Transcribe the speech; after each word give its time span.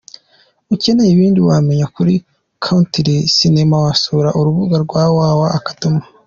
Ukeneye 0.73 1.11
ibindi 1.13 1.39
wamenya 1.49 1.85
kuri 1.95 2.13
Century 2.67 3.15
Cinema 3.35 3.75
wasura 3.85 4.29
urubuga 4.39 4.75
rwabo 4.85 5.17
www. 5.27 6.03